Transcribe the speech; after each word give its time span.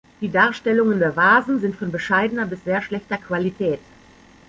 Die 0.19 0.31
Darstellungen 0.31 0.97
der 0.97 1.15
Vasen 1.15 1.59
sind 1.59 1.75
von 1.75 1.91
bescheidener 1.91 2.47
bis 2.47 2.63
sehr 2.63 2.81
schlechter 2.81 3.17
Qualität. 3.19 3.79